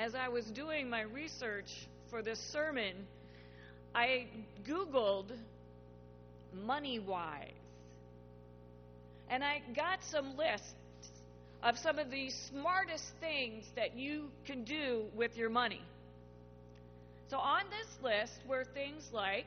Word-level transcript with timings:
as 0.00 0.14
I 0.14 0.28
was 0.28 0.46
doing 0.46 0.88
my 0.88 1.02
research 1.02 1.70
for 2.08 2.22
this 2.22 2.38
sermon, 2.38 2.94
I 3.94 4.28
Googled 4.66 5.26
money 6.64 6.98
wise. 6.98 7.50
And 9.28 9.44
I 9.44 9.60
got 9.76 10.02
some 10.02 10.38
lists 10.38 10.72
of 11.62 11.78
some 11.78 11.98
of 11.98 12.10
the 12.10 12.30
smartest 12.30 13.12
things 13.20 13.64
that 13.76 13.94
you 13.94 14.30
can 14.46 14.64
do 14.64 15.04
with 15.14 15.36
your 15.36 15.50
money. 15.50 15.82
So 17.28 17.36
on 17.36 17.64
this 17.68 18.02
list 18.02 18.40
were 18.48 18.64
things 18.64 19.06
like 19.12 19.46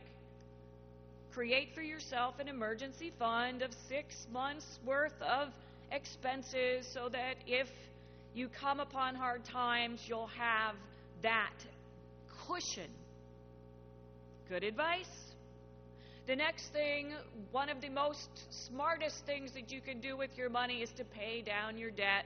create 1.33 1.73
for 1.73 1.81
yourself 1.81 2.35
an 2.39 2.47
emergency 2.47 3.11
fund 3.17 3.63
of 3.63 3.71
six 3.89 4.27
months' 4.31 4.77
worth 4.85 5.19
of 5.19 5.49
expenses 5.91 6.87
so 6.93 7.09
that 7.09 7.37
if 7.47 7.67
you 8.35 8.49
come 8.49 8.79
upon 8.79 9.15
hard 9.15 9.43
times, 9.45 10.01
you'll 10.07 10.27
have 10.27 10.75
that 11.21 11.53
cushion. 12.47 12.89
Good 14.49 14.63
advice. 14.63 15.33
The 16.25 16.35
next 16.35 16.67
thing, 16.69 17.13
one 17.51 17.69
of 17.69 17.81
the 17.81 17.89
most 17.89 18.29
smartest 18.49 19.25
things 19.25 19.51
that 19.53 19.71
you 19.71 19.81
can 19.81 19.99
do 19.99 20.15
with 20.15 20.37
your 20.37 20.49
money 20.49 20.81
is 20.81 20.89
to 20.91 21.03
pay 21.03 21.41
down 21.41 21.77
your 21.77 21.91
debt. 21.91 22.25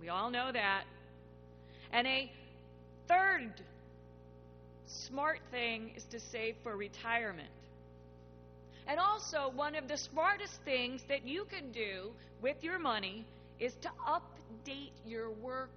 We 0.00 0.08
all 0.08 0.30
know 0.30 0.50
that. 0.52 0.84
And 1.92 2.06
a 2.06 2.30
third 3.08 3.52
smart 4.86 5.40
thing 5.50 5.92
is 5.96 6.04
to 6.04 6.20
save 6.20 6.54
for 6.62 6.76
retirement. 6.76 7.48
And 8.86 9.00
also, 9.00 9.50
one 9.54 9.74
of 9.74 9.88
the 9.88 9.96
smartest 9.96 10.60
things 10.64 11.02
that 11.08 11.26
you 11.26 11.44
can 11.44 11.72
do 11.72 12.12
with 12.40 12.62
your 12.62 12.78
money 12.78 13.24
is 13.60 13.74
to 13.82 13.90
update 14.06 14.92
your 15.06 15.30
work 15.30 15.70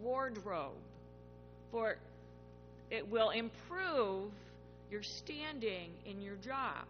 wardrobe, 0.00 0.76
for 1.70 1.96
it 2.90 3.08
will 3.08 3.30
improve 3.30 4.30
your 4.90 5.02
standing 5.02 5.90
in 6.06 6.20
your 6.20 6.36
job. 6.36 6.86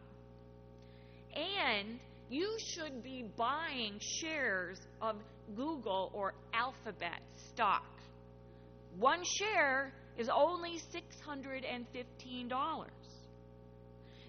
And 1.35 1.99
you 2.31 2.57
should 2.59 3.03
be 3.03 3.25
buying 3.37 3.99
shares 4.01 4.79
of 5.01 5.17
Google 5.57 6.11
or 6.13 6.35
Alphabet 6.53 7.21
stock. 7.51 7.85
One 8.99 9.23
share 9.25 9.93
is 10.19 10.29
only 10.29 10.81
$615. 10.95 12.87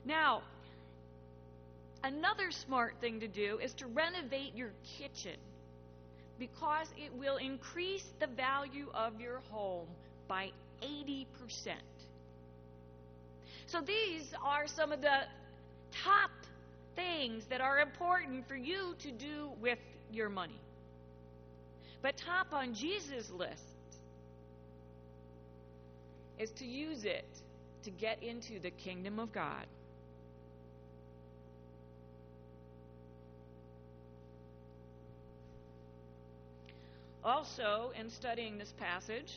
Now, 0.06 0.42
another 2.04 2.52
smart 2.52 2.96
thing 3.02 3.20
to 3.20 3.28
do 3.28 3.60
is 3.62 3.74
to 3.76 3.88
renovate 3.88 4.56
your 4.56 4.72
kitchen 4.98 5.38
because 6.40 6.88
it 6.98 7.14
will 7.14 7.38
increase 7.38 8.06
the 8.20 8.28
value 8.28 8.88
of 8.94 9.20
your 9.20 9.40
home 9.50 9.88
by 10.28 10.52
80%. 10.82 11.26
So 13.68 13.82
these 13.82 14.34
are 14.44 14.68
some 14.68 14.92
of 14.92 15.02
the 15.02 15.22
top 16.04 16.32
things 16.96 17.46
that 17.50 17.62
are 17.62 17.80
important 17.80 18.48
for 18.48 18.56
you 18.56 18.96
to 19.00 19.12
do 19.12 19.50
with 19.62 19.80
your 20.12 20.30
money. 20.30 20.60
But 22.02 22.18
top 22.18 22.54
on 22.54 22.74
Jesus' 22.74 23.32
list 23.32 23.64
is 26.38 26.52
to 26.52 26.66
use 26.66 27.06
it 27.06 27.26
to 27.84 27.92
get 27.92 28.22
into 28.22 28.60
the 28.60 28.72
kingdom 28.72 29.20
of 29.20 29.32
God. 29.32 29.66
Also, 37.26 37.92
in 38.00 38.08
studying 38.12 38.60
this 38.60 38.72
passage, 38.78 39.34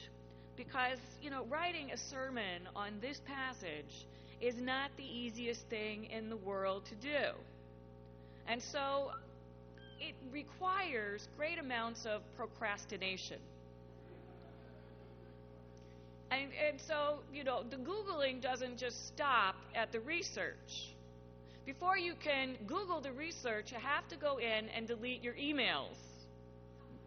because, 0.58 0.98
you 1.22 1.30
know, 1.30 1.46
writing 1.46 1.90
a 1.90 1.96
sermon 1.96 2.68
on 2.76 2.92
this 3.00 3.18
passage 3.24 4.06
is 4.42 4.56
not 4.60 4.90
the 4.98 5.04
easiest 5.04 5.62
thing 5.70 6.04
in 6.04 6.28
the 6.28 6.36
world 6.36 6.84
to 6.84 6.94
do. 6.96 7.32
And 8.46 8.62
so 8.62 9.12
it 9.98 10.14
requires 10.30 11.28
great 11.38 11.58
amounts 11.58 12.04
of 12.04 12.20
procrastination. 12.36 13.38
And, 16.30 16.50
and 16.68 16.78
so, 16.86 17.20
you 17.32 17.42
know, 17.42 17.62
the 17.62 17.76
Googling 17.76 18.42
doesn't 18.42 18.76
just 18.76 19.08
stop 19.08 19.56
at 19.74 19.92
the 19.92 20.00
research. 20.00 20.92
Before 21.64 21.96
you 21.96 22.12
can 22.22 22.56
Google 22.66 23.00
the 23.00 23.12
research, 23.12 23.72
you 23.72 23.78
have 23.78 24.06
to 24.08 24.16
go 24.16 24.36
in 24.36 24.68
and 24.76 24.86
delete 24.86 25.24
your 25.24 25.34
emails. 25.34 25.96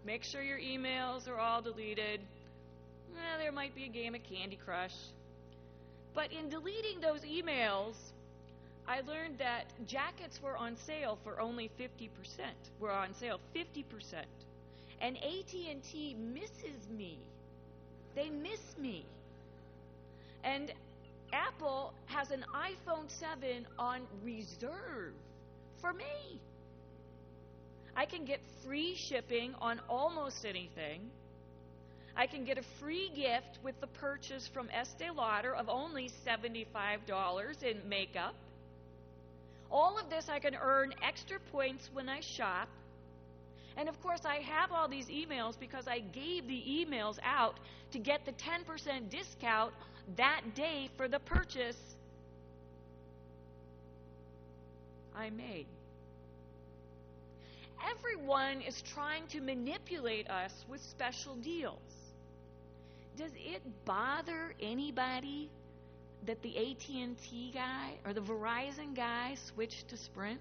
Make 0.06 0.24
sure 0.24 0.42
your 0.42 0.58
emails 0.58 1.28
are 1.28 1.38
all 1.38 1.62
deleted. 1.62 2.20
Eh, 3.16 3.38
there 3.38 3.52
might 3.52 3.76
be 3.76 3.86
a 3.86 3.90
game 3.90 4.16
of 4.16 4.24
Candy 4.24 4.58
Crush. 4.66 4.96
But 6.16 6.32
in 6.32 6.50
deleting 6.50 7.00
those 7.02 7.22
emails, 7.22 7.94
I 8.88 9.02
learned 9.02 9.38
that 9.38 9.66
jackets 9.88 10.42
were 10.42 10.58
on 10.58 10.76
sale 10.76 11.18
for 11.24 11.40
only 11.40 11.70
50%. 11.80 12.10
Were 12.80 12.92
on 12.92 13.14
sale 13.14 13.40
50%. 13.56 13.86
And 15.02 15.18
AT&T 15.18 16.16
misses 16.20 16.90
me. 16.98 17.18
They 18.16 18.30
miss 18.30 18.76
me. 18.80 19.06
And 20.44 20.72
Apple 21.32 21.94
has 22.08 22.32
an 22.32 22.44
iPhone 22.56 23.08
7 23.08 23.68
on 23.78 24.02
reserve 24.24 25.14
for 25.80 25.94
me. 25.94 26.40
I 27.96 28.06
can 28.06 28.26
get 28.26 28.40
free 28.66 28.96
shipping 28.96 29.54
on 29.62 29.80
almost 29.90 30.46
anything. 30.46 31.10
I 32.16 32.28
can 32.28 32.44
get 32.46 32.58
a 32.58 32.64
free 32.80 33.10
gift 33.16 33.60
with 33.64 33.80
the 33.80 33.88
purchase 33.88 34.48
from 34.48 34.70
Estee 34.70 35.10
Lauder 35.16 35.56
of 35.56 35.70
only 35.70 36.10
$75 36.26 37.64
in 37.64 37.78
makeup. 37.88 38.36
All 39.72 39.98
of 39.98 40.10
this 40.10 40.28
I 40.30 40.40
can 40.40 40.56
earn 40.56 40.94
extra 41.02 41.40
points 41.52 41.90
when 41.94 42.10
I 42.10 42.20
shop. 42.20 42.68
And 43.78 43.88
of 43.88 44.02
course, 44.02 44.22
I 44.26 44.36
have 44.36 44.72
all 44.72 44.90
these 44.90 45.08
emails 45.08 45.58
because 45.58 45.88
I 45.88 46.00
gave 46.00 46.48
the 46.48 46.62
emails 46.68 47.18
out 47.24 47.58
to 47.92 48.00
get 48.00 48.26
the 48.26 48.34
10% 48.34 49.10
discount 49.10 49.74
that 50.18 50.42
day 50.56 50.90
for 50.98 51.08
the 51.08 51.20
purchase 51.20 51.78
I 55.16 55.30
made. 55.30 55.68
Everyone 57.98 58.62
is 58.62 58.82
trying 58.82 59.28
to 59.28 59.42
manipulate 59.42 60.30
us 60.30 60.66
with 60.70 60.82
special 60.82 61.36
deals. 61.36 61.80
Does 63.18 63.32
it 63.36 63.62
bother 63.86 64.54
anybody 64.62 65.50
that 66.26 66.42
the 66.42 66.58
AT&T 66.58 67.52
guy 67.54 67.92
or 68.06 68.14
the 68.14 68.22
Verizon 68.22 68.96
guy 68.96 69.36
switched 69.36 69.90
to 69.90 69.98
Sprint? 69.98 70.40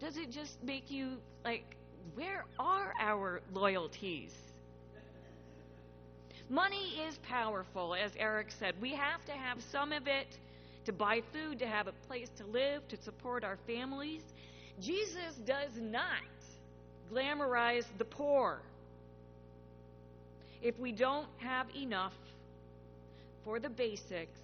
Does 0.00 0.16
it 0.16 0.30
just 0.30 0.62
make 0.62 0.90
you 0.90 1.12
like 1.44 1.64
where 2.14 2.44
are 2.58 2.92
our 2.98 3.40
loyalties? 3.52 4.34
Money 6.48 7.00
is 7.08 7.18
powerful, 7.28 7.94
as 7.94 8.12
Eric 8.18 8.48
said. 8.58 8.74
We 8.80 8.92
have 8.92 9.24
to 9.26 9.32
have 9.32 9.58
some 9.72 9.92
of 9.92 10.06
it 10.06 10.28
to 10.84 10.92
buy 10.92 11.22
food, 11.32 11.58
to 11.58 11.66
have 11.66 11.88
a 11.88 11.92
place 12.06 12.28
to 12.36 12.44
live, 12.46 12.86
to 12.88 12.96
support 12.96 13.42
our 13.42 13.58
families. 13.66 14.22
Jesus 14.82 15.34
does 15.46 15.70
not 15.80 16.06
glamorize 17.12 17.84
the 17.98 18.04
poor. 18.04 18.58
If 20.62 20.78
we 20.78 20.92
don't 20.92 21.28
have 21.38 21.66
enough 21.76 22.14
for 23.44 23.58
the 23.58 23.68
basics, 23.68 24.38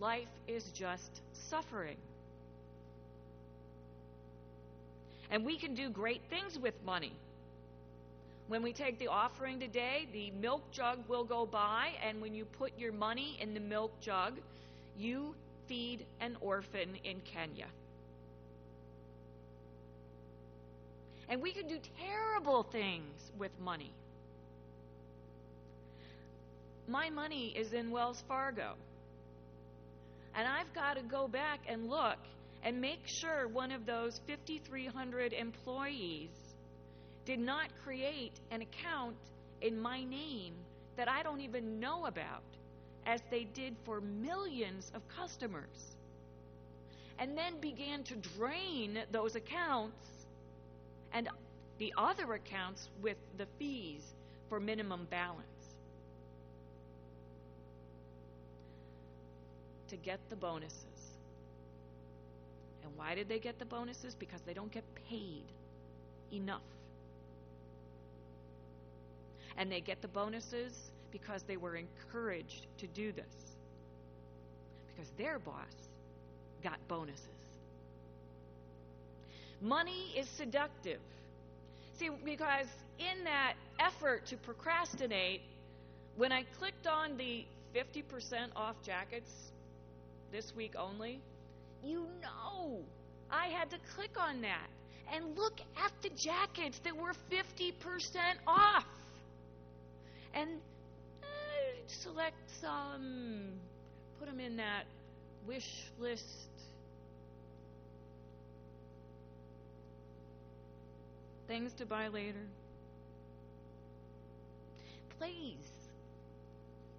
life 0.00 0.28
is 0.46 0.64
just 0.74 1.20
suffering. 1.32 1.96
And 5.30 5.44
we 5.44 5.58
can 5.58 5.74
do 5.74 5.90
great 5.90 6.22
things 6.30 6.58
with 6.58 6.74
money. 6.84 7.12
When 8.48 8.62
we 8.62 8.72
take 8.72 8.98
the 8.98 9.08
offering 9.08 9.60
today, 9.60 10.08
the 10.12 10.30
milk 10.40 10.62
jug 10.72 11.00
will 11.06 11.24
go 11.24 11.44
by, 11.44 11.90
and 12.02 12.22
when 12.22 12.34
you 12.34 12.46
put 12.46 12.72
your 12.78 12.92
money 12.92 13.38
in 13.40 13.52
the 13.52 13.60
milk 13.60 13.92
jug, 14.00 14.34
you 14.98 15.34
feed 15.66 16.04
an 16.20 16.36
orphan 16.40 16.96
in 17.04 17.20
Kenya. 17.20 17.66
And 21.28 21.42
we 21.42 21.52
can 21.52 21.66
do 21.68 21.78
terrible 21.98 22.62
things 22.62 23.32
with 23.38 23.50
money. 23.60 23.92
My 26.86 27.10
money 27.10 27.52
is 27.54 27.74
in 27.74 27.90
Wells 27.90 28.22
Fargo. 28.26 28.74
And 30.34 30.46
I've 30.46 30.72
got 30.72 30.96
to 30.96 31.02
go 31.02 31.28
back 31.28 31.60
and 31.68 31.90
look 31.90 32.18
and 32.62 32.80
make 32.80 33.06
sure 33.06 33.46
one 33.48 33.72
of 33.72 33.84
those 33.84 34.20
5,300 34.26 35.32
employees 35.32 36.30
did 37.26 37.38
not 37.38 37.68
create 37.84 38.32
an 38.50 38.62
account 38.62 39.16
in 39.60 39.78
my 39.78 40.02
name 40.04 40.54
that 40.96 41.08
I 41.08 41.22
don't 41.22 41.40
even 41.40 41.78
know 41.78 42.06
about, 42.06 42.42
as 43.06 43.20
they 43.30 43.44
did 43.44 43.76
for 43.84 44.00
millions 44.00 44.90
of 44.94 45.02
customers. 45.08 45.94
And 47.18 47.36
then 47.36 47.60
began 47.60 48.02
to 48.04 48.16
drain 48.16 48.98
those 49.12 49.34
accounts 49.36 50.17
and 51.12 51.28
the 51.78 51.94
other 51.96 52.34
accounts 52.34 52.88
with 53.02 53.16
the 53.36 53.46
fees 53.58 54.02
for 54.48 54.60
minimum 54.60 55.06
balance. 55.10 55.44
To 59.88 59.96
get 59.96 60.18
the 60.28 60.36
bonuses. 60.36 60.84
And 62.84 62.92
why 62.96 63.14
did 63.14 63.28
they 63.28 63.38
get 63.38 63.58
the 63.58 63.64
bonuses? 63.64 64.14
Because 64.14 64.40
they 64.42 64.52
don't 64.52 64.70
get 64.72 64.84
paid 65.08 65.44
enough. 66.32 66.60
And 69.56 69.72
they 69.72 69.80
get 69.80 70.02
the 70.02 70.08
bonuses 70.08 70.90
because 71.10 71.42
they 71.42 71.56
were 71.56 71.76
encouraged 71.76 72.66
to 72.78 72.86
do 72.88 73.12
this. 73.12 73.56
Because 74.88 75.10
their 75.16 75.38
boss 75.38 75.88
got 76.62 76.78
bonuses. 76.86 77.37
Money 79.60 80.14
is 80.16 80.28
seductive. 80.28 81.00
See, 81.98 82.10
because 82.24 82.66
in 82.98 83.24
that 83.24 83.54
effort 83.78 84.26
to 84.26 84.36
procrastinate, 84.36 85.40
when 86.16 86.32
I 86.32 86.44
clicked 86.58 86.86
on 86.86 87.16
the 87.16 87.44
50% 87.74 88.50
off 88.56 88.76
jackets 88.84 89.30
this 90.32 90.52
week 90.56 90.74
only, 90.78 91.20
you 91.84 92.06
know 92.22 92.80
I 93.30 93.46
had 93.48 93.70
to 93.70 93.76
click 93.94 94.10
on 94.18 94.40
that 94.42 94.68
and 95.12 95.36
look 95.36 95.60
at 95.84 95.92
the 96.02 96.10
jackets 96.10 96.78
that 96.84 96.96
were 96.96 97.14
50% 97.30 97.72
off. 98.46 98.84
And 100.34 100.50
uh, 101.22 101.26
select 101.86 102.36
some, 102.60 103.52
put 104.18 104.28
them 104.28 104.40
in 104.40 104.56
that 104.56 104.84
wish 105.46 105.68
list. 105.98 106.24
Things 111.48 111.72
to 111.78 111.86
buy 111.86 112.08
later. 112.08 112.46
Please, 115.18 115.56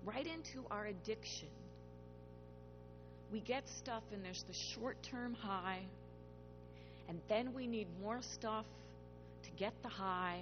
right 0.03 0.25
into 0.25 0.65
our 0.71 0.87
addiction. 0.87 1.47
We 3.31 3.41
get 3.41 3.63
stuff 3.69 4.01
and 4.11 4.25
there's 4.25 4.43
the 4.47 4.53
short 4.53 4.97
term 5.03 5.35
high, 5.35 5.81
and 7.07 7.21
then 7.29 7.53
we 7.53 7.67
need 7.67 7.87
more 8.01 8.21
stuff 8.21 8.65
to 9.43 9.49
get 9.51 9.73
the 9.83 9.89
high. 9.89 10.41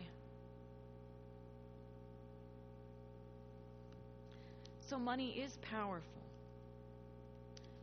So, 4.90 4.98
money 4.98 5.32
is 5.32 5.52
powerful. 5.62 6.02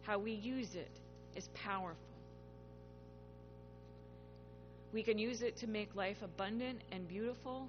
How 0.04 0.18
we 0.18 0.32
use 0.32 0.74
it 0.74 0.90
is 1.36 1.48
powerful. 1.54 2.13
We 4.94 5.02
can 5.02 5.18
use 5.18 5.42
it 5.42 5.56
to 5.56 5.66
make 5.66 5.96
life 5.96 6.22
abundant 6.22 6.80
and 6.92 7.08
beautiful, 7.08 7.68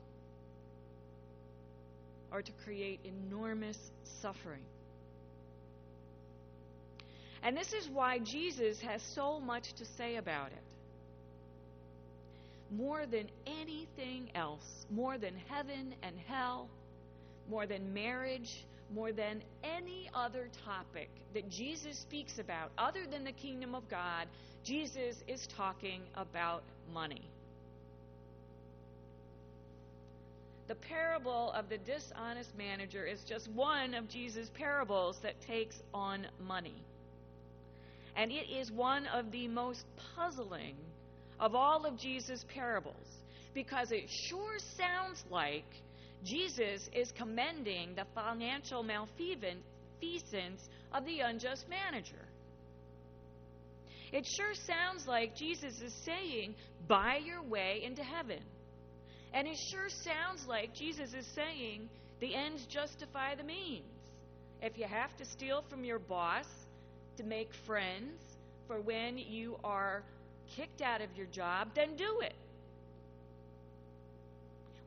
or 2.31 2.43
to 2.43 2.51
create 2.63 2.99
enormous 3.03 3.77
suffering. 4.21 4.61
And 7.41 7.57
this 7.57 7.73
is 7.73 7.89
why 7.89 8.19
Jesus 8.19 8.79
has 8.81 9.01
so 9.15 9.39
much 9.39 9.73
to 9.73 9.85
say 9.97 10.17
about 10.17 10.51
it. 10.51 10.63
More 12.77 13.07
than 13.07 13.27
anything 13.47 14.29
else, 14.35 14.85
more 14.91 15.17
than 15.17 15.33
heaven 15.49 15.95
and 16.03 16.15
hell, 16.27 16.69
more 17.49 17.65
than 17.65 17.91
marriage, 17.91 18.63
more 18.93 19.11
than 19.11 19.41
any 19.63 20.09
other 20.13 20.49
topic 20.63 21.09
that 21.33 21.49
Jesus 21.49 21.97
speaks 21.99 22.39
about, 22.39 22.71
other 22.77 23.05
than 23.09 23.23
the 23.23 23.31
kingdom 23.31 23.75
of 23.75 23.89
God, 23.89 24.27
Jesus 24.63 25.15
is 25.27 25.47
talking 25.55 26.01
about 26.15 26.63
money. 26.93 27.27
The 30.67 30.75
parable 30.75 31.51
of 31.51 31.69
the 31.69 31.77
dishonest 31.77 32.57
manager 32.57 33.05
is 33.05 33.19
just 33.27 33.47
one 33.49 33.93
of 33.93 34.09
Jesus' 34.09 34.49
parables 34.55 35.17
that 35.21 35.39
takes 35.41 35.75
on 35.93 36.25
money. 36.47 36.81
And 38.15 38.31
it 38.31 38.49
is 38.49 38.71
one 38.71 39.05
of 39.07 39.31
the 39.31 39.47
most 39.47 39.85
puzzling 40.15 40.75
of 41.39 41.53
all 41.53 41.85
of 41.85 41.97
Jesus' 41.97 42.45
parables 42.53 42.95
because 43.53 43.91
it 43.91 44.09
sure 44.09 44.57
sounds 44.77 45.23
like 45.29 45.65
Jesus 46.25 46.89
is 46.91 47.11
commending 47.11 47.95
the 47.95 48.05
financial 48.15 48.83
malfeasance 48.83 50.69
of 50.91 51.05
the 51.05 51.19
unjust 51.19 51.69
manager. 51.69 52.25
It 54.11 54.25
sure 54.25 54.53
sounds 54.53 55.07
like 55.07 55.35
Jesus 55.35 55.81
is 55.81 55.93
saying, 56.03 56.55
buy 56.87 57.19
your 57.23 57.43
way 57.43 57.83
into 57.85 58.03
heaven. 58.03 58.39
And 59.33 59.47
it 59.47 59.57
sure 59.69 59.89
sounds 59.89 60.47
like 60.47 60.73
Jesus 60.73 61.13
is 61.13 61.27
saying, 61.35 61.89
the 62.19 62.33
ends 62.33 62.65
justify 62.65 63.35
the 63.35 63.43
means. 63.43 63.83
If 64.61 64.77
you 64.77 64.85
have 64.85 65.15
to 65.17 65.25
steal 65.25 65.63
from 65.69 65.83
your 65.83 65.99
boss 65.99 66.47
to 67.17 67.23
make 67.23 67.49
friends 67.67 68.19
for 68.67 68.79
when 68.81 69.17
you 69.17 69.57
are 69.63 70.03
kicked 70.55 70.81
out 70.81 71.01
of 71.01 71.09
your 71.15 71.27
job, 71.27 71.69
then 71.75 71.95
do 71.95 72.21
it. 72.21 72.33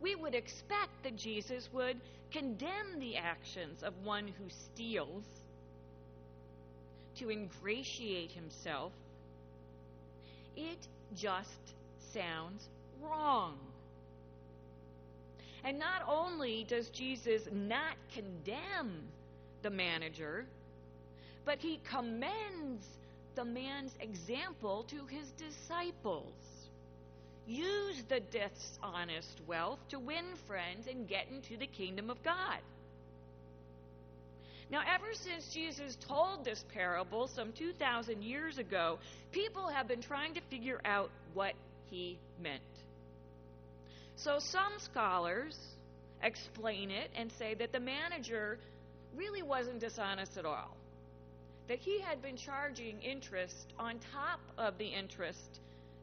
We 0.00 0.14
would 0.14 0.34
expect 0.34 1.02
that 1.02 1.16
Jesus 1.16 1.68
would 1.72 2.00
condemn 2.30 2.98
the 2.98 3.16
actions 3.16 3.82
of 3.82 3.94
one 4.04 4.28
who 4.28 4.48
steals 4.48 5.24
to 7.16 7.30
ingratiate 7.30 8.30
himself. 8.30 8.92
It 10.56 10.78
just 11.16 11.74
sounds 12.12 12.68
wrong. 13.02 13.58
And 15.64 15.78
not 15.78 16.02
only 16.08 16.64
does 16.68 16.88
Jesus 16.90 17.48
not 17.52 17.96
condemn 18.14 19.02
the 19.62 19.70
manager, 19.70 20.46
but 21.44 21.58
he 21.58 21.80
commends 21.90 22.86
the 23.34 23.44
man's 23.44 23.94
example 24.00 24.84
to 24.84 25.06
his 25.06 25.30
disciples. 25.32 26.32
Use 27.48 28.02
the 28.10 28.20
dishonest 28.20 29.40
wealth 29.46 29.78
to 29.88 29.98
win 29.98 30.24
friends 30.46 30.86
and 30.86 31.08
get 31.08 31.28
into 31.30 31.56
the 31.56 31.66
kingdom 31.66 32.10
of 32.10 32.22
God. 32.22 32.58
Now, 34.70 34.82
ever 34.86 35.14
since 35.14 35.48
Jesus 35.54 35.96
told 36.06 36.44
this 36.44 36.62
parable 36.74 37.26
some 37.26 37.52
2,000 37.52 38.22
years 38.22 38.58
ago, 38.58 38.98
people 39.32 39.68
have 39.68 39.88
been 39.88 40.02
trying 40.02 40.34
to 40.34 40.42
figure 40.50 40.78
out 40.84 41.10
what 41.32 41.54
he 41.90 42.18
meant. 42.42 42.60
So, 44.16 44.40
some 44.40 44.72
scholars 44.78 45.58
explain 46.22 46.90
it 46.90 47.10
and 47.16 47.32
say 47.38 47.54
that 47.54 47.72
the 47.72 47.80
manager 47.80 48.58
really 49.16 49.42
wasn't 49.42 49.80
dishonest 49.80 50.37
at 50.37 50.44
all, 50.44 50.76
that 51.68 51.78
he 51.78 52.00
had 52.00 52.20
been 52.20 52.37
charging 52.37 53.00
interest 53.00 53.73
on 53.78 53.99
top 54.12 54.40
of 54.58 54.76
the 54.76 54.88
interest 54.88 55.61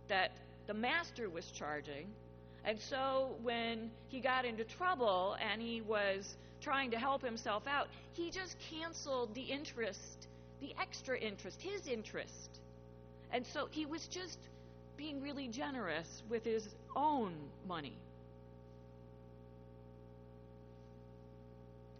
that 0.08 0.32
the 0.68 0.74
master 0.74 1.30
was 1.30 1.46
charging. 1.52 2.08
And 2.64 2.80
so 2.80 3.36
when 3.44 3.92
he 4.08 4.20
got 4.20 4.46
into 4.46 4.64
trouble 4.64 5.38
and 5.40 5.62
he 5.62 5.82
was 5.82 6.36
trying 6.62 6.92
to 6.92 6.98
help 6.98 7.22
himself 7.22 7.64
out, 7.68 7.88
he 8.14 8.32
just 8.32 8.56
canceled 8.72 9.36
the 9.36 9.44
interest, 9.44 10.28
the 10.62 10.74
extra 10.82 11.18
interest, 11.18 11.62
his 11.62 11.88
interest. 11.88 12.60
And 13.32 13.46
so 13.46 13.68
he 13.70 13.86
was 13.86 14.08
just 14.08 14.40
being 14.98 15.22
really 15.22 15.48
generous 15.48 16.24
with 16.30 16.44
his 16.44 16.68
own 16.96 17.34
money. 17.68 17.98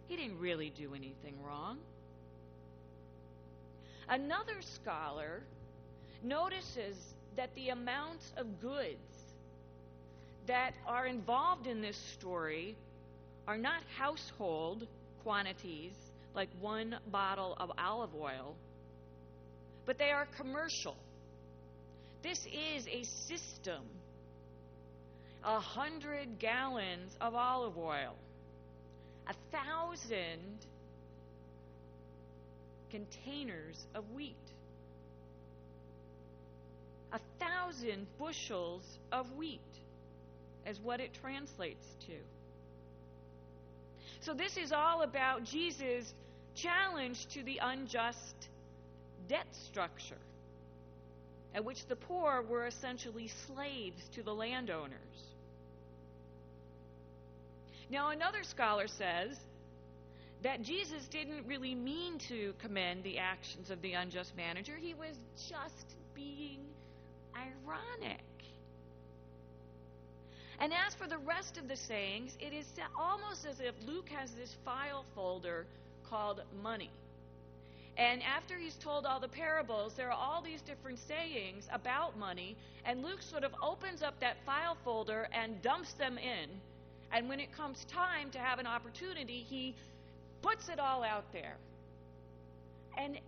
He 0.08 0.16
didn't 0.16 0.38
really 0.38 0.70
do 0.70 0.94
anything 0.94 1.34
wrong. 1.44 1.78
Another 4.08 4.62
scholar 4.62 5.42
notices 6.22 6.96
that 7.36 7.54
the 7.54 7.68
amount 7.68 8.20
of 8.36 8.60
goods 8.60 8.96
that 10.46 10.72
are 10.86 11.06
involved 11.06 11.66
in 11.66 11.80
this 11.80 11.96
story 12.14 12.76
are 13.46 13.58
not 13.58 13.82
household 13.98 14.86
quantities 15.22 15.92
like 16.34 16.48
one 16.60 16.96
bottle 17.10 17.56
of 17.58 17.70
olive 17.78 18.14
oil, 18.14 18.54
but 19.84 19.98
they 19.98 20.10
are 20.10 20.26
commercial. 20.36 20.96
This 22.22 22.38
is 22.46 22.86
a 22.86 23.04
system. 23.28 23.82
A 25.44 25.60
hundred 25.60 26.38
gallons 26.40 27.16
of 27.20 27.34
olive 27.34 27.78
oil, 27.78 28.16
a 29.28 29.34
thousand 29.52 30.40
containers 32.90 33.86
of 33.94 34.04
wheat 34.12 34.34
thousand 37.66 38.06
bushels 38.18 38.82
of 39.12 39.30
wheat, 39.36 39.60
as 40.64 40.78
what 40.80 41.00
it 41.00 41.10
translates 41.20 41.86
to. 42.06 42.14
So, 44.20 44.34
this 44.34 44.56
is 44.56 44.72
all 44.72 45.02
about 45.02 45.44
Jesus' 45.44 46.12
challenge 46.54 47.26
to 47.28 47.42
the 47.42 47.58
unjust 47.62 48.48
debt 49.28 49.46
structure, 49.52 50.18
at 51.54 51.64
which 51.64 51.86
the 51.86 51.96
poor 51.96 52.42
were 52.42 52.66
essentially 52.66 53.28
slaves 53.46 54.02
to 54.14 54.22
the 54.22 54.34
landowners. 54.34 54.94
Now, 57.90 58.10
another 58.10 58.42
scholar 58.42 58.88
says 58.88 59.36
that 60.42 60.62
Jesus 60.62 61.06
didn't 61.08 61.46
really 61.46 61.74
mean 61.74 62.18
to 62.28 62.52
commend 62.60 63.04
the 63.04 63.18
actions 63.18 63.70
of 63.70 63.80
the 63.80 63.92
unjust 63.92 64.36
manager. 64.36 64.74
He 64.76 64.94
was 64.94 65.16
just 65.48 65.94
being 66.14 66.58
ironic. 67.36 68.22
And 70.58 70.72
as 70.72 70.94
for 70.94 71.06
the 71.06 71.18
rest 71.18 71.58
of 71.58 71.68
the 71.68 71.76
sayings, 71.76 72.36
it 72.40 72.52
is 72.52 72.66
almost 72.98 73.46
as 73.46 73.60
if 73.60 73.74
Luke 73.86 74.08
has 74.08 74.30
this 74.32 74.54
file 74.64 75.04
folder 75.14 75.66
called 76.08 76.42
money. 76.62 76.90
And 77.98 78.22
after 78.22 78.56
he's 78.56 78.74
told 78.74 79.06
all 79.06 79.20
the 79.20 79.28
parables, 79.28 79.94
there 79.96 80.08
are 80.08 80.18
all 80.18 80.42
these 80.42 80.60
different 80.62 80.98
sayings 80.98 81.66
about 81.72 82.18
money, 82.18 82.56
and 82.84 83.02
Luke 83.02 83.22
sort 83.22 83.42
of 83.42 83.52
opens 83.62 84.02
up 84.02 84.20
that 84.20 84.36
file 84.44 84.76
folder 84.84 85.28
and 85.32 85.60
dumps 85.62 85.92
them 85.94 86.18
in. 86.18 86.48
And 87.12 87.28
when 87.28 87.40
it 87.40 87.52
comes 87.56 87.84
time 87.86 88.30
to 88.32 88.38
have 88.38 88.58
an 88.58 88.66
opportunity, 88.66 89.44
he 89.48 89.74
puts 90.42 90.68
it 90.68 90.78
all 90.78 91.02
out 91.02 91.24
there. 91.32 91.56
And 92.98 93.18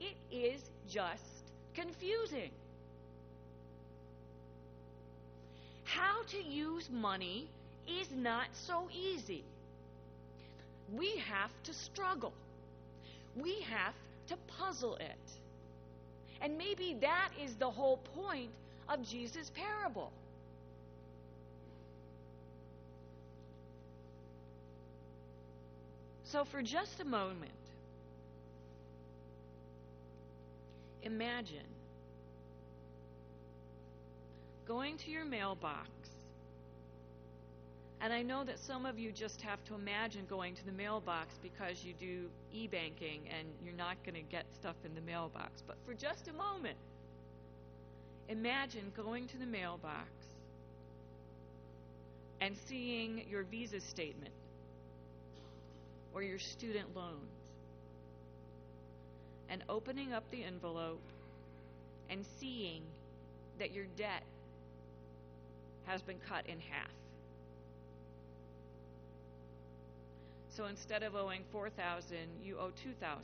it 0.00 0.16
is 0.30 0.60
just 0.90 1.31
confusing. 1.74 2.50
How 5.84 6.22
to 6.28 6.42
use 6.42 6.88
money 6.90 7.48
is 7.86 8.08
not 8.14 8.46
so 8.52 8.88
easy. 8.92 9.44
We 10.92 11.16
have 11.28 11.50
to 11.64 11.74
struggle. 11.74 12.32
We 13.36 13.60
have 13.62 13.94
to 14.28 14.36
puzzle 14.58 14.96
it. 14.96 15.32
And 16.40 16.58
maybe 16.58 16.96
that 17.00 17.30
is 17.42 17.54
the 17.54 17.70
whole 17.70 17.98
point 18.14 18.50
of 18.88 19.02
Jesus' 19.08 19.50
parable. 19.54 20.12
So, 26.24 26.44
for 26.44 26.62
just 26.62 27.00
a 27.00 27.04
moment, 27.04 27.52
imagine 31.02 31.66
going 34.66 34.96
to 34.98 35.10
your 35.10 35.24
mailbox. 35.24 35.88
And 38.00 38.12
I 38.12 38.22
know 38.22 38.42
that 38.44 38.58
some 38.58 38.84
of 38.84 38.98
you 38.98 39.12
just 39.12 39.40
have 39.42 39.62
to 39.64 39.74
imagine 39.74 40.26
going 40.28 40.56
to 40.56 40.66
the 40.66 40.72
mailbox 40.72 41.38
because 41.40 41.84
you 41.84 41.92
do 42.00 42.28
e 42.52 42.66
banking 42.66 43.20
and 43.38 43.46
you're 43.64 43.74
not 43.74 43.96
going 44.04 44.16
to 44.16 44.30
get 44.30 44.44
stuff 44.54 44.74
in 44.84 44.94
the 44.94 45.00
mailbox. 45.00 45.62
But 45.66 45.76
for 45.86 45.94
just 45.94 46.26
a 46.26 46.32
moment, 46.32 46.76
imagine 48.28 48.90
going 48.96 49.28
to 49.28 49.38
the 49.38 49.46
mailbox 49.46 50.08
and 52.40 52.56
seeing 52.66 53.24
your 53.30 53.44
visa 53.44 53.78
statement 53.80 54.34
or 56.12 56.22
your 56.22 56.40
student 56.40 56.96
loans 56.96 57.41
and 59.52 59.62
opening 59.68 60.14
up 60.14 60.24
the 60.30 60.42
envelope 60.42 61.02
and 62.08 62.24
seeing 62.40 62.80
that 63.58 63.70
your 63.70 63.84
debt 63.98 64.22
has 65.84 66.00
been 66.00 66.16
cut 66.26 66.46
in 66.46 66.58
half. 66.70 66.88
So 70.48 70.64
instead 70.64 71.02
of 71.02 71.14
owing 71.14 71.42
4000 71.52 72.16
you 72.42 72.56
owe 72.58 72.70
2000 72.82 73.22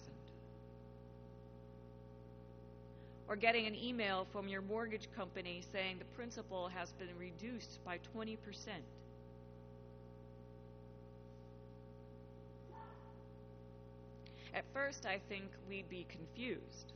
Or 3.27 3.37
getting 3.37 3.67
an 3.67 3.75
email 3.75 4.27
from 4.31 4.49
your 4.49 4.63
mortgage 4.63 5.09
company 5.17 5.63
saying 5.73 5.99
the 5.99 6.05
principal 6.17 6.69
has 6.69 6.93
been 6.93 7.09
reduced 7.19 7.83
by 7.85 7.99
20%. 8.17 8.37
At 14.59 14.65
first, 14.75 15.07
I 15.07 15.21
think 15.29 15.45
we'd 15.69 15.89
be 15.89 16.05
confused. 16.09 16.93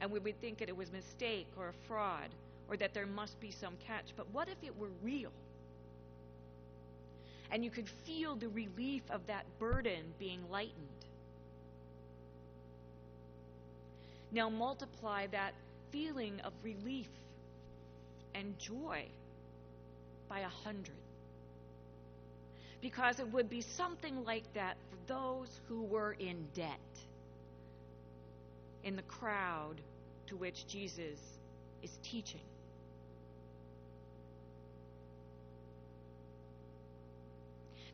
And 0.00 0.10
we 0.10 0.18
would 0.18 0.40
think 0.40 0.58
that 0.58 0.68
it 0.68 0.76
was 0.76 0.88
a 0.88 0.92
mistake 0.92 1.46
or 1.56 1.68
a 1.68 1.86
fraud 1.86 2.30
or 2.68 2.76
that 2.78 2.94
there 2.94 3.06
must 3.06 3.38
be 3.38 3.52
some 3.52 3.74
catch. 3.86 4.06
But 4.16 4.26
what 4.32 4.48
if 4.48 4.56
it 4.64 4.76
were 4.76 4.90
real? 5.04 5.30
And 7.52 7.64
you 7.64 7.70
could 7.70 7.88
feel 7.88 8.34
the 8.34 8.48
relief 8.48 9.02
of 9.08 9.24
that 9.28 9.44
burden 9.60 10.02
being 10.18 10.40
lightened. 10.50 10.74
Now 14.32 14.48
multiply 14.48 15.28
that 15.28 15.54
feeling 15.92 16.40
of 16.40 16.52
relief 16.64 17.08
and 18.34 18.58
joy 18.58 19.04
by 20.28 20.40
a 20.40 20.48
hundred 20.48 20.99
because 22.80 23.20
it 23.20 23.32
would 23.32 23.50
be 23.50 23.60
something 23.60 24.24
like 24.24 24.52
that 24.54 24.76
for 24.90 25.12
those 25.12 25.60
who 25.68 25.82
were 25.82 26.16
in 26.18 26.46
debt 26.54 26.78
in 28.84 28.96
the 28.96 29.02
crowd 29.02 29.80
to 30.26 30.36
which 30.36 30.66
Jesus 30.66 31.18
is 31.82 31.90
teaching. 32.02 32.40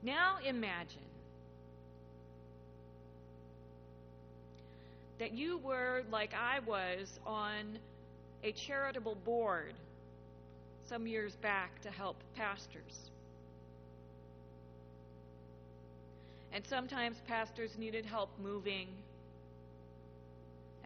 Now 0.02 0.36
imagine 0.44 1.00
that 5.18 5.32
you 5.32 5.58
were, 5.58 6.02
like 6.12 6.34
I 6.34 6.60
was, 6.60 7.18
on 7.26 7.78
a 8.44 8.52
charitable 8.52 9.16
board 9.24 9.72
some 10.88 11.06
years 11.06 11.34
back 11.36 11.80
to 11.82 11.90
help 11.90 12.16
pastors. 12.36 13.10
And 16.56 16.66
sometimes 16.66 17.18
pastors 17.28 17.76
needed 17.76 18.06
help 18.06 18.30
moving. 18.42 18.88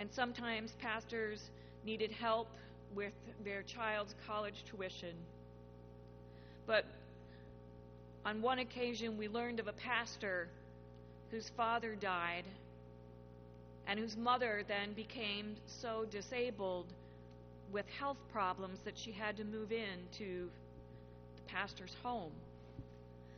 And 0.00 0.10
sometimes 0.10 0.72
pastors 0.82 1.48
needed 1.86 2.10
help 2.10 2.48
with 2.92 3.12
their 3.44 3.62
child's 3.62 4.16
college 4.26 4.64
tuition. 4.68 5.14
But 6.66 6.86
on 8.26 8.42
one 8.42 8.58
occasion, 8.58 9.16
we 9.16 9.28
learned 9.28 9.60
of 9.60 9.68
a 9.68 9.72
pastor 9.74 10.48
whose 11.30 11.52
father 11.56 11.94
died 11.94 12.46
and 13.86 13.96
whose 13.96 14.16
mother 14.16 14.64
then 14.66 14.92
became 14.94 15.54
so 15.68 16.04
disabled 16.10 16.86
with 17.70 17.86
health 17.96 18.18
problems 18.32 18.80
that 18.84 18.98
she 18.98 19.12
had 19.12 19.36
to 19.36 19.44
move 19.44 19.70
in 19.70 20.00
to 20.18 20.50
the 21.36 21.42
pastor's 21.46 21.94
home 22.02 22.32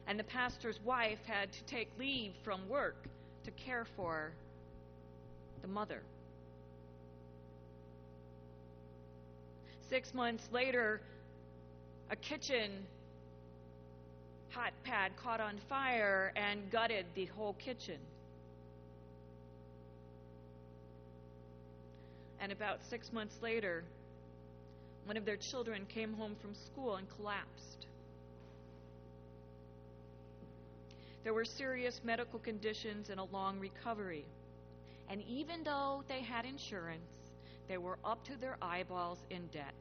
and 0.06 0.18
the 0.18 0.25
pastor's 0.25 0.80
wife 0.85 1.18
had 1.26 1.52
to 1.52 1.64
take 1.64 1.88
leave 1.99 2.32
from 2.44 2.68
work 2.68 2.97
to 3.44 3.50
care 3.52 3.87
for 3.97 4.32
the 5.62 5.68
mother. 5.68 6.02
Six 9.88 10.14
months 10.14 10.49
later, 10.52 11.00
a 12.11 12.16
kitchen 12.16 12.71
hot 14.50 14.73
pad 14.85 15.12
caught 15.16 15.40
on 15.40 15.59
fire 15.68 16.32
and 16.37 16.71
gutted 16.71 17.06
the 17.14 17.26
whole 17.26 17.54
kitchen. 17.54 17.99
And 22.40 22.52
about 22.52 22.80
six 22.90 23.12
months 23.12 23.37
later, 23.40 23.85
one 25.04 25.16
of 25.16 25.25
their 25.25 25.37
children 25.37 25.87
came 25.88 26.12
home 26.14 26.37
from 26.40 26.54
school 26.54 26.97
and 26.97 27.06
collapsed. 27.16 27.87
There 31.24 31.34
were 31.34 31.44
serious 31.44 32.00
medical 32.02 32.38
conditions 32.38 33.10
and 33.10 33.20
a 33.20 33.24
long 33.24 33.60
recovery. 33.60 34.24
And 35.08 35.22
even 35.28 35.62
though 35.62 36.02
they 36.08 36.20
had 36.20 36.44
insurance, 36.44 37.12
they 37.68 37.78
were 37.78 37.98
up 38.04 38.24
to 38.24 38.36
their 38.40 38.56
eyeballs 38.60 39.18
in 39.30 39.46
debt. 39.48 39.74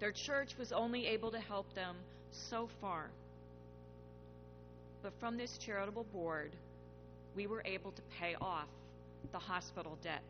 Their 0.00 0.12
church 0.12 0.56
was 0.58 0.72
only 0.72 1.06
able 1.06 1.30
to 1.30 1.38
help 1.38 1.72
them 1.74 1.96
so 2.32 2.68
far. 2.80 3.10
But 5.02 5.12
from 5.20 5.36
this 5.36 5.58
charitable 5.58 6.06
board, 6.12 6.50
we 7.36 7.46
were 7.46 7.62
able 7.64 7.92
to 7.92 8.02
pay 8.18 8.36
off 8.40 8.68
the 9.32 9.38
hospital 9.38 9.96
debt. 10.02 10.22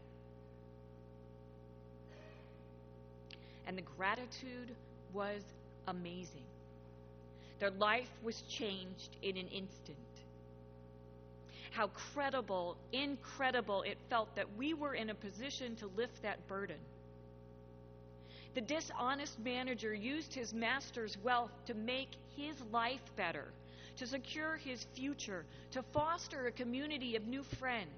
And 3.66 3.78
the 3.78 3.82
gratitude 3.96 4.74
was 5.12 5.42
amazing. 5.88 6.44
Their 7.58 7.70
life 7.70 8.10
was 8.22 8.42
changed 8.42 9.16
in 9.22 9.36
an 9.36 9.48
instant. 9.48 9.98
How 11.70 11.88
credible, 11.88 12.76
incredible 12.92 13.82
it 13.82 13.98
felt 14.08 14.34
that 14.36 14.56
we 14.56 14.74
were 14.74 14.94
in 14.94 15.10
a 15.10 15.14
position 15.14 15.76
to 15.76 15.86
lift 15.96 16.22
that 16.22 16.46
burden. 16.46 16.78
The 18.54 18.60
dishonest 18.60 19.38
manager 19.40 19.92
used 19.92 20.32
his 20.32 20.54
master's 20.54 21.18
wealth 21.24 21.50
to 21.66 21.74
make 21.74 22.10
his 22.36 22.54
life 22.70 23.02
better, 23.16 23.46
to 23.96 24.06
secure 24.06 24.56
his 24.56 24.86
future, 24.94 25.44
to 25.72 25.82
foster 25.92 26.46
a 26.46 26.52
community 26.52 27.16
of 27.16 27.26
new 27.26 27.42
friends. 27.42 27.88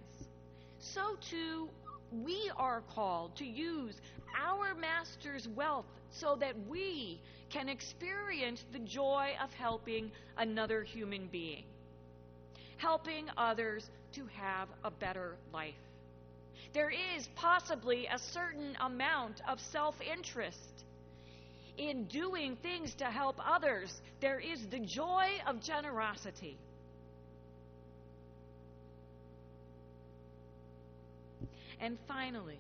So 0.78 1.16
too 1.20 1.68
we 2.12 2.50
are 2.56 2.82
called 2.94 3.36
to 3.36 3.44
use 3.44 3.94
our 4.38 4.74
Master's 4.74 5.48
wealth 5.48 5.86
so 6.10 6.36
that 6.40 6.54
we 6.68 7.20
can 7.50 7.68
experience 7.68 8.64
the 8.72 8.78
joy 8.80 9.30
of 9.42 9.52
helping 9.54 10.10
another 10.36 10.82
human 10.82 11.26
being, 11.26 11.64
helping 12.76 13.26
others 13.36 13.88
to 14.12 14.26
have 14.34 14.68
a 14.84 14.90
better 14.90 15.36
life. 15.52 15.74
There 16.72 16.90
is 16.90 17.28
possibly 17.36 18.06
a 18.06 18.18
certain 18.18 18.76
amount 18.80 19.40
of 19.48 19.60
self 19.60 19.94
interest 20.00 20.84
in 21.78 22.04
doing 22.04 22.56
things 22.56 22.94
to 22.94 23.04
help 23.04 23.36
others. 23.44 24.00
There 24.20 24.40
is 24.40 24.66
the 24.66 24.80
joy 24.80 25.28
of 25.46 25.60
generosity. 25.62 26.58
And 31.80 31.98
finally, 32.08 32.58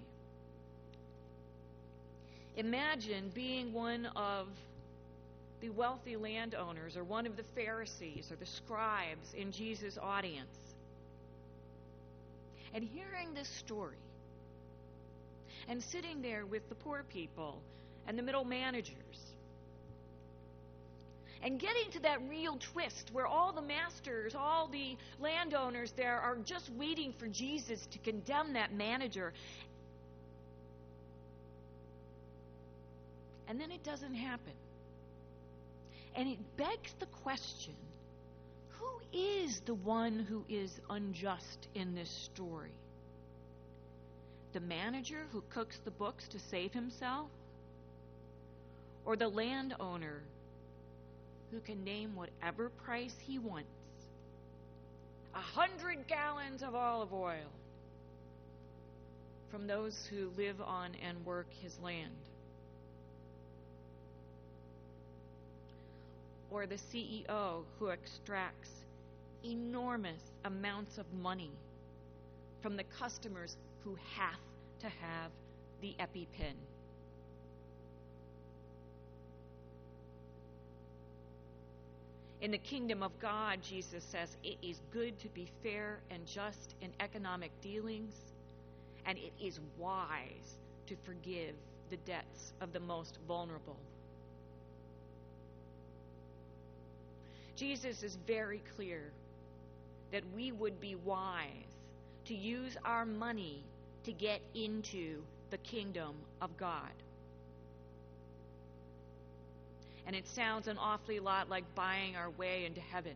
imagine 2.56 3.30
being 3.34 3.72
one 3.72 4.06
of 4.16 4.48
the 5.60 5.70
wealthy 5.70 6.16
landowners 6.16 6.96
or 6.96 7.04
one 7.04 7.26
of 7.26 7.36
the 7.36 7.42
Pharisees 7.54 8.30
or 8.30 8.36
the 8.36 8.46
scribes 8.46 9.34
in 9.34 9.52
Jesus' 9.52 9.98
audience. 10.00 10.58
And 12.74 12.84
hearing 12.84 13.32
this 13.34 13.48
story 13.48 13.96
and 15.68 15.82
sitting 15.82 16.20
there 16.22 16.44
with 16.44 16.68
the 16.68 16.74
poor 16.74 17.04
people 17.12 17.60
and 18.06 18.18
the 18.18 18.22
middle 18.22 18.44
managers 18.44 19.25
and 21.42 21.60
getting 21.60 21.90
to 21.92 22.00
that 22.00 22.18
real 22.28 22.58
twist 22.72 23.10
where 23.12 23.26
all 23.26 23.52
the 23.52 23.62
masters, 23.62 24.34
all 24.34 24.68
the 24.68 24.96
landowners 25.20 25.92
there 25.92 26.18
are 26.18 26.36
just 26.44 26.70
waiting 26.70 27.12
for 27.18 27.26
Jesus 27.26 27.86
to 27.92 27.98
condemn 27.98 28.54
that 28.54 28.72
manager. 28.72 29.32
And 33.48 33.60
then 33.60 33.70
it 33.70 33.84
doesn't 33.84 34.14
happen. 34.14 34.52
And 36.16 36.28
it 36.28 36.38
begs 36.56 36.92
the 36.98 37.06
question 37.06 37.74
who 38.70 39.00
is 39.12 39.60
the 39.60 39.74
one 39.74 40.18
who 40.18 40.44
is 40.48 40.80
unjust 40.90 41.68
in 41.74 41.94
this 41.94 42.10
story? 42.10 42.72
The 44.52 44.60
manager 44.60 45.26
who 45.32 45.42
cooks 45.50 45.78
the 45.84 45.90
books 45.90 46.26
to 46.28 46.38
save 46.38 46.72
himself? 46.72 47.28
Or 49.04 49.16
the 49.16 49.28
landowner 49.28 50.22
who 51.50 51.60
can 51.60 51.84
name 51.84 52.14
whatever 52.14 52.70
price 52.84 53.14
he 53.26 53.38
wants. 53.38 53.68
A 55.34 55.40
hundred 55.40 56.06
gallons 56.08 56.62
of 56.62 56.74
olive 56.74 57.12
oil 57.12 57.50
from 59.50 59.66
those 59.66 60.08
who 60.10 60.30
live 60.36 60.60
on 60.60 60.92
and 61.06 61.24
work 61.24 61.46
his 61.62 61.78
land. 61.82 62.12
Or 66.50 66.66
the 66.66 66.76
CEO 66.76 67.64
who 67.78 67.88
extracts 67.88 68.70
enormous 69.44 70.20
amounts 70.44 70.98
of 70.98 71.06
money 71.22 71.50
from 72.62 72.76
the 72.76 72.84
customers 72.98 73.56
who 73.84 73.96
have 74.16 74.40
to 74.80 74.88
have 74.88 75.30
the 75.80 75.94
EpiPen. 76.00 76.54
In 82.46 82.52
the 82.52 82.58
kingdom 82.58 83.02
of 83.02 83.10
God, 83.18 83.58
Jesus 83.60 84.04
says, 84.04 84.36
it 84.44 84.56
is 84.62 84.80
good 84.92 85.18
to 85.18 85.28
be 85.30 85.48
fair 85.64 85.98
and 86.12 86.24
just 86.28 86.76
in 86.80 86.92
economic 87.00 87.50
dealings, 87.60 88.14
and 89.04 89.18
it 89.18 89.32
is 89.42 89.58
wise 89.76 90.56
to 90.86 90.94
forgive 91.02 91.56
the 91.90 91.96
debts 91.96 92.52
of 92.60 92.72
the 92.72 92.78
most 92.78 93.18
vulnerable. 93.26 93.74
Jesus 97.56 98.04
is 98.04 98.16
very 98.28 98.62
clear 98.76 99.02
that 100.12 100.22
we 100.36 100.52
would 100.52 100.80
be 100.80 100.94
wise 100.94 101.50
to 102.26 102.34
use 102.36 102.76
our 102.84 103.04
money 103.04 103.64
to 104.04 104.12
get 104.12 104.40
into 104.54 105.20
the 105.50 105.58
kingdom 105.58 106.14
of 106.40 106.56
God. 106.56 106.92
And 110.06 110.14
it 110.14 110.26
sounds 110.28 110.68
an 110.68 110.78
awfully 110.78 111.18
lot 111.18 111.48
like 111.48 111.64
buying 111.74 112.16
our 112.16 112.30
way 112.30 112.64
into 112.64 112.80
heaven. 112.80 113.14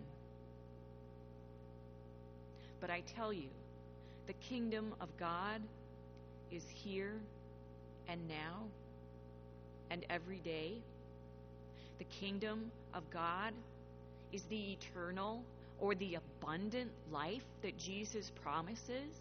But 2.80 2.90
I 2.90 3.02
tell 3.14 3.32
you, 3.32 3.48
the 4.26 4.32
kingdom 4.32 4.94
of 5.00 5.08
God 5.18 5.60
is 6.50 6.64
here 6.74 7.14
and 8.08 8.28
now 8.28 8.64
and 9.90 10.04
every 10.10 10.38
day. 10.38 10.74
The 11.98 12.04
kingdom 12.04 12.70
of 12.92 13.08
God 13.10 13.52
is 14.32 14.42
the 14.44 14.72
eternal 14.72 15.42
or 15.78 15.94
the 15.94 16.16
abundant 16.16 16.90
life 17.12 17.44
that 17.62 17.78
Jesus 17.78 18.30
promises. 18.42 19.14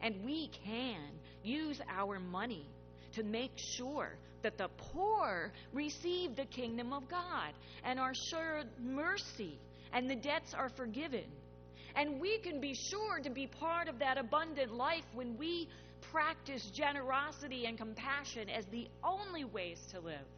And 0.00 0.24
we 0.24 0.48
can 0.64 1.00
use 1.42 1.80
our 1.88 2.18
money 2.18 2.66
to 3.12 3.22
make 3.22 3.52
sure 3.56 4.16
that 4.46 4.58
the 4.58 4.68
poor 4.76 5.50
receive 5.72 6.36
the 6.36 6.44
kingdom 6.44 6.92
of 6.92 7.08
God 7.08 7.52
and 7.82 7.98
are 7.98 8.12
assured 8.12 8.68
mercy 8.80 9.58
and 9.92 10.08
the 10.08 10.14
debts 10.14 10.54
are 10.54 10.68
forgiven. 10.68 11.24
And 11.96 12.20
we 12.20 12.38
can 12.38 12.60
be 12.60 12.72
sure 12.72 13.18
to 13.24 13.30
be 13.30 13.48
part 13.48 13.88
of 13.88 13.98
that 13.98 14.18
abundant 14.18 14.72
life 14.72 15.02
when 15.14 15.36
we 15.36 15.68
practice 16.12 16.70
generosity 16.72 17.66
and 17.66 17.76
compassion 17.76 18.48
as 18.48 18.64
the 18.66 18.86
only 19.02 19.44
ways 19.44 19.80
to 19.90 19.98
live. 19.98 20.28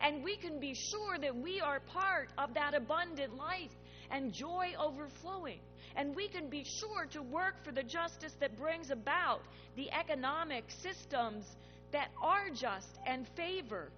And 0.00 0.22
we 0.22 0.36
can 0.36 0.60
be 0.60 0.74
sure 0.74 1.18
that 1.20 1.34
we 1.34 1.60
are 1.60 1.80
part 1.80 2.28
of 2.38 2.54
that 2.54 2.74
abundant 2.76 3.36
life 3.36 3.74
and 4.12 4.32
joy 4.32 4.68
overflowing. 4.78 5.58
And 5.96 6.14
we 6.14 6.28
can 6.28 6.48
be 6.48 6.62
sure 6.62 7.06
to 7.10 7.22
work 7.22 7.56
for 7.64 7.72
the 7.72 7.82
justice 7.82 8.34
that 8.38 8.56
brings 8.56 8.90
about 8.90 9.40
the 9.74 9.90
economic 9.90 10.64
systems 10.68 11.56
that 11.92 12.08
are 12.20 12.50
just 12.50 12.98
and 13.06 13.26
favor 13.36 13.90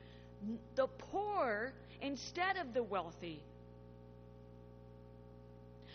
the 0.74 0.86
poor 0.86 1.72
instead 2.02 2.56
of 2.56 2.74
the 2.74 2.82
wealthy. 2.82 3.40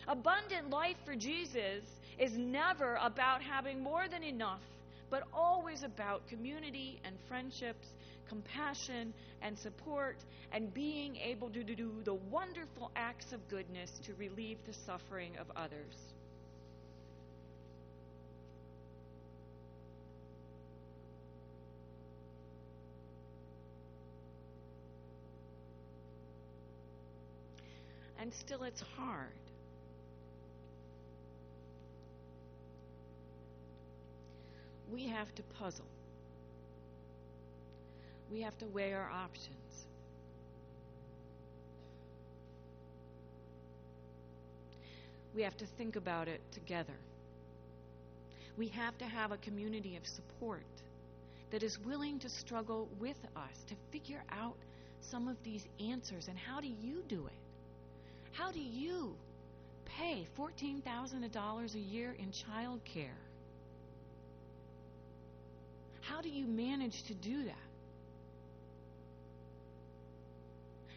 Abundant 0.07 0.69
life 0.69 0.97
for 1.05 1.15
Jesus 1.15 1.83
is 2.17 2.37
never 2.37 2.97
about 3.01 3.41
having 3.41 3.81
more 3.81 4.07
than 4.09 4.23
enough, 4.23 4.61
but 5.09 5.23
always 5.33 5.83
about 5.83 6.27
community 6.27 6.99
and 7.05 7.15
friendships, 7.27 7.87
compassion 8.27 9.13
and 9.41 9.57
support, 9.57 10.17
and 10.51 10.73
being 10.73 11.15
able 11.17 11.49
to 11.49 11.63
do 11.63 11.91
the 12.03 12.13
wonderful 12.13 12.91
acts 12.95 13.31
of 13.31 13.47
goodness 13.49 13.91
to 14.05 14.13
relieve 14.15 14.57
the 14.65 14.73
suffering 14.73 15.31
of 15.39 15.47
others. 15.55 15.95
And 28.21 28.31
still 28.31 28.61
it's 28.61 28.83
hard. 28.95 29.33
We 34.93 35.07
have 35.07 35.33
to 35.35 35.43
puzzle. 35.57 35.85
We 38.31 38.41
have 38.41 38.55
to 38.59 38.67
weigh 38.67 38.93
our 38.93 39.09
options. 39.09 39.85
We 45.33 45.41
have 45.41 45.57
to 45.57 45.65
think 45.65 45.95
about 45.95 46.27
it 46.27 46.41
together. 46.51 46.93
We 48.55 48.67
have 48.67 48.95
to 48.99 49.05
have 49.05 49.31
a 49.31 49.37
community 49.37 49.97
of 49.97 50.05
support 50.05 50.61
that 51.49 51.63
is 51.63 51.79
willing 51.79 52.19
to 52.19 52.29
struggle 52.29 52.87
with 52.99 53.17
us 53.35 53.63
to 53.67 53.75
figure 53.91 54.23
out 54.31 54.57
some 55.01 55.27
of 55.27 55.37
these 55.43 55.65
answers. 55.79 56.27
And 56.27 56.37
how 56.37 56.61
do 56.61 56.67
you 56.67 57.01
do 57.07 57.25
it? 57.25 57.40
How 58.31 58.51
do 58.51 58.59
you 58.59 59.15
pay 59.85 60.25
$14,000 60.37 61.75
a 61.75 61.79
year 61.79 62.15
in 62.17 62.31
child 62.31 62.79
care? 62.85 63.17
How 66.01 66.21
do 66.21 66.29
you 66.29 66.45
manage 66.45 67.03
to 67.03 67.13
do 67.13 67.45
that? 67.45 67.55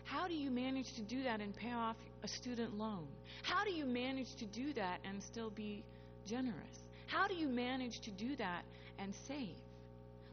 How 0.05 0.29
do 0.29 0.35
you 0.35 0.51
manage 0.51 0.93
to 0.95 1.03
do 1.03 1.25
that 1.25 1.41
and 1.41 1.55
pay 1.57 1.73
off 1.73 1.97
a 2.23 2.29
student 2.29 2.79
loan? 2.79 3.07
How 3.43 3.65
do 3.65 3.73
you 3.73 3.85
manage 3.85 4.35
to 4.37 4.45
do 4.47 4.73
that 4.75 5.01
and 5.05 5.23
still 5.23 5.51
be 5.51 5.83
generous? 6.27 6.79
How 7.07 7.27
do 7.27 7.35
you 7.35 7.49
manage 7.49 8.01
to 8.01 8.11
do 8.11 8.37
that 8.37 8.65
and 8.99 9.13
save? 9.29 9.57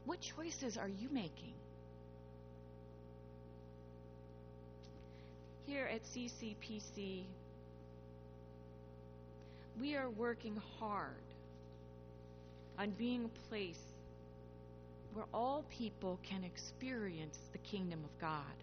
What 0.04 0.20
choices 0.20 0.76
are 0.76 0.88
you 0.88 1.08
making? 1.10 1.52
Here 5.72 5.88
at 5.90 6.02
CCPC, 6.04 7.22
we 9.80 9.96
are 9.96 10.10
working 10.10 10.60
hard 10.78 11.08
on 12.78 12.90
being 12.90 13.24
a 13.24 13.48
place 13.48 13.80
where 15.14 15.24
all 15.32 15.64
people 15.70 16.18
can 16.22 16.44
experience 16.44 17.38
the 17.52 17.58
kingdom 17.58 18.00
of 18.04 18.20
God. 18.20 18.56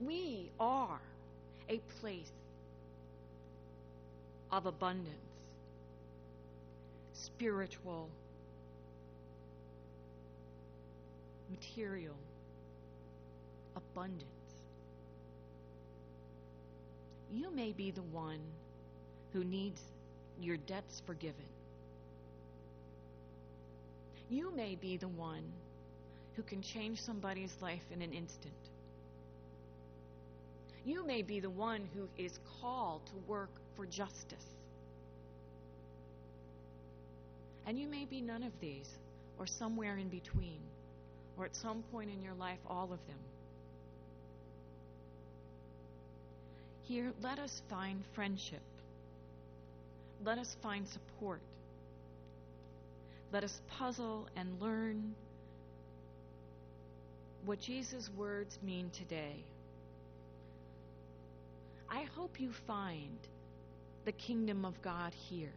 We 0.00 0.50
are 0.58 0.98
a 1.68 1.78
place 2.00 2.32
of 4.50 4.66
abundance, 4.66 5.06
spiritual, 7.12 8.08
material 11.48 12.16
abundance. 13.76 14.31
You 17.32 17.50
may 17.50 17.72
be 17.72 17.90
the 17.90 18.02
one 18.02 18.40
who 19.32 19.42
needs 19.42 19.80
your 20.40 20.58
debts 20.58 21.00
forgiven. 21.06 21.46
You 24.28 24.50
may 24.54 24.74
be 24.74 24.98
the 24.98 25.08
one 25.08 25.44
who 26.36 26.42
can 26.42 26.62
change 26.62 27.00
somebody's 27.00 27.54
life 27.60 27.84
in 27.90 28.02
an 28.02 28.12
instant. 28.12 28.52
You 30.84 31.06
may 31.06 31.22
be 31.22 31.40
the 31.40 31.50
one 31.50 31.88
who 31.94 32.08
is 32.22 32.38
called 32.60 33.00
to 33.06 33.12
work 33.26 33.50
for 33.76 33.86
justice. 33.86 34.44
And 37.66 37.78
you 37.78 37.86
may 37.88 38.04
be 38.04 38.20
none 38.20 38.42
of 38.42 38.52
these, 38.60 38.88
or 39.38 39.46
somewhere 39.46 39.96
in 39.96 40.08
between, 40.08 40.58
or 41.38 41.44
at 41.44 41.54
some 41.54 41.82
point 41.92 42.10
in 42.10 42.22
your 42.22 42.34
life, 42.34 42.58
all 42.68 42.84
of 42.92 43.06
them. 43.06 43.18
Here, 46.92 47.10
let 47.22 47.38
us 47.38 47.62
find 47.70 48.04
friendship. 48.14 48.60
Let 50.26 50.36
us 50.36 50.54
find 50.62 50.86
support. 50.86 51.40
Let 53.32 53.44
us 53.44 53.62
puzzle 53.78 54.28
and 54.36 54.60
learn 54.60 55.14
what 57.46 57.62
Jesus' 57.62 58.10
words 58.14 58.58
mean 58.62 58.90
today. 58.90 59.36
I 61.88 62.02
hope 62.14 62.38
you 62.38 62.50
find 62.66 63.16
the 64.04 64.12
kingdom 64.12 64.66
of 64.66 64.74
God 64.82 65.14
here. 65.30 65.54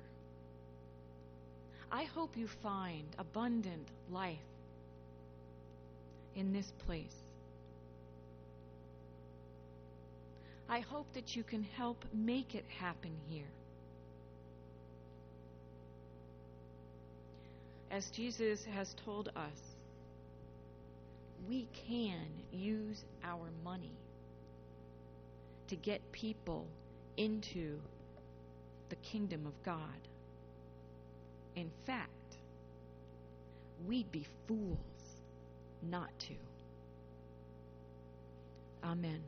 I 1.92 2.06
hope 2.06 2.38
you 2.38 2.48
find 2.64 3.08
abundant 3.18 3.90
life 4.10 4.38
in 6.34 6.54
this 6.54 6.72
place. 6.86 7.25
I 10.68 10.80
hope 10.80 11.06
that 11.14 11.36
you 11.36 11.44
can 11.44 11.64
help 11.64 12.04
make 12.14 12.56
it 12.56 12.66
happen 12.80 13.12
here. 13.30 13.44
As 17.92 18.10
Jesus 18.10 18.66
has 18.66 18.94
told 19.06 19.30
us, 19.30 19.76
we 21.48 21.68
can 21.88 22.26
use 22.52 23.04
our 23.24 23.48
money 23.64 23.92
to 25.68 25.76
get 25.76 26.02
people 26.12 26.66
into 27.16 27.80
the 28.90 28.96
kingdom 28.98 29.46
of 29.46 29.54
God. 29.64 29.80
In 31.56 31.70
fact, 31.86 32.10
we'd 33.88 34.12
be 34.12 34.26
fools 34.48 34.78
not 35.90 36.10
to. 36.20 36.34
Amen. 38.84 39.22